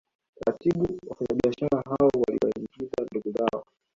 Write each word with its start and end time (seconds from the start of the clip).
Taratibu 0.39 0.99
wafanyabiashara 1.09 1.81
hao 1.85 2.07
waliwaingiza 2.15 3.01
ndugu 3.03 3.31
zao 3.31 3.65